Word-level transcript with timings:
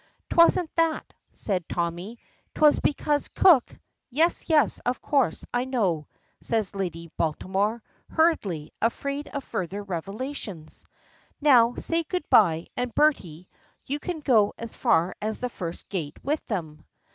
"'Twasn't 0.31 0.75
that," 0.77 1.13
says 1.31 1.61
Tommy; 1.69 2.17
"'twas 2.55 2.79
because 2.79 3.27
cook" 3.35 3.77
"Yes, 4.09 4.49
yes; 4.49 4.79
of 4.79 4.99
course. 4.99 5.45
I 5.53 5.65
know," 5.65 6.07
says 6.41 6.73
Lady 6.73 7.11
Baltimore, 7.17 7.83
hurriedly, 8.09 8.71
afraid 8.81 9.27
of 9.27 9.43
further 9.43 9.83
revelations. 9.83 10.87
"Now, 11.39 11.75
say 11.75 12.01
good 12.01 12.27
bye, 12.31 12.65
and, 12.75 12.91
Bertie, 12.95 13.47
you 13.85 13.99
can 13.99 14.21
go 14.21 14.55
as 14.57 14.73
far 14.75 15.13
as 15.21 15.39
the 15.39 15.49
first 15.49 15.87
gate 15.87 16.17
with 16.23 16.43
them." 16.47 16.83